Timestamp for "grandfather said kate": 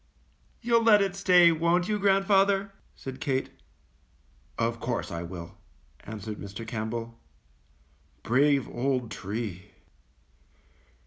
1.99-3.51